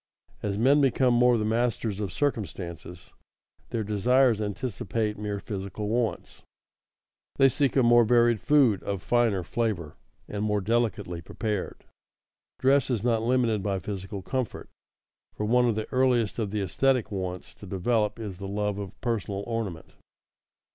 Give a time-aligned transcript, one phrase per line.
[0.41, 3.11] As men become more the masters of circumstances,
[3.69, 6.41] their desires anticipate mere physical wants;
[7.35, 9.93] they seek a more varied food of finer flavor
[10.27, 11.83] and more delicately prepared.
[12.57, 14.69] Dress is not limited by physical comfort,
[15.35, 18.99] for one of the earliest of the esthetic wants to develop is the love of
[19.01, 19.93] personal ornament.